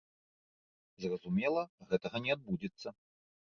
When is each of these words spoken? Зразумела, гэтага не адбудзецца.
Зразумела, 1.05 1.63
гэтага 1.93 2.17
не 2.25 2.31
адбудзецца. 2.37 2.87